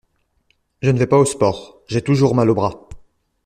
Je 0.81 0.89
ne 0.89 0.97
vais 0.97 1.05
pas 1.05 1.19
au 1.19 1.25
sport, 1.25 1.79
j'ai 1.85 2.01
toujours 2.01 2.33
mal 2.33 2.49
au 2.49 2.55
bras. 2.55 2.89